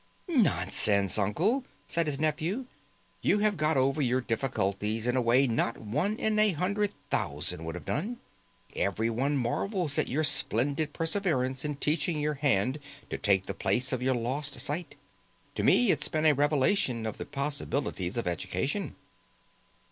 "Nonsense, 0.27 1.19
uncle!" 1.19 1.63
said 1.87 2.07
his 2.07 2.19
nephew. 2.19 2.65
"You 3.21 3.37
have 3.37 3.55
got 3.55 3.77
over 3.77 4.01
your 4.01 4.19
difficulties 4.19 5.05
in 5.05 5.15
a 5.15 5.21
way 5.21 5.45
not 5.45 5.77
one 5.77 6.15
in 6.17 6.39
a 6.39 6.53
hundred 6.53 6.91
thousand 7.11 7.63
would 7.65 7.75
have 7.75 7.85
done. 7.85 8.17
Every 8.75 9.11
one 9.11 9.37
marvels 9.37 9.99
at 9.99 10.07
your 10.07 10.23
splendid 10.23 10.91
perseverance 10.91 11.63
in 11.63 11.75
teaching 11.75 12.19
your 12.19 12.33
hand 12.33 12.79
to 13.11 13.19
take 13.19 13.45
the 13.45 13.53
place 13.53 13.93
of 13.93 14.01
your 14.01 14.15
lost 14.15 14.59
sight. 14.59 14.95
To 15.53 15.61
me 15.61 15.91
it's 15.91 16.07
been 16.07 16.25
a 16.25 16.33
revelation 16.33 17.05
of 17.05 17.19
the 17.19 17.25
possibilities 17.27 18.17
of 18.17 18.25
education." 18.27 18.95